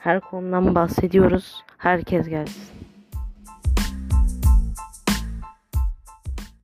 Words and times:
Her 0.00 0.20
konudan 0.20 0.74
bahsediyoruz. 0.74 1.64
Herkes 1.78 2.28
gelsin. 2.28 2.79